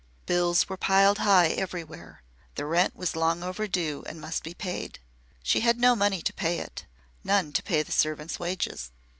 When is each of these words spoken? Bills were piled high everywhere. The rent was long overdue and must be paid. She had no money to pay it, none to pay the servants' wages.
Bills 0.25 0.67
were 0.67 0.77
piled 0.77 1.19
high 1.19 1.49
everywhere. 1.49 2.23
The 2.55 2.65
rent 2.65 2.95
was 2.95 3.15
long 3.15 3.43
overdue 3.43 4.03
and 4.07 4.19
must 4.19 4.41
be 4.41 4.55
paid. 4.55 4.97
She 5.43 5.59
had 5.59 5.79
no 5.79 5.95
money 5.95 6.23
to 6.23 6.33
pay 6.33 6.57
it, 6.57 6.87
none 7.23 7.53
to 7.53 7.61
pay 7.61 7.83
the 7.83 7.91
servants' 7.91 8.39
wages. 8.39 8.89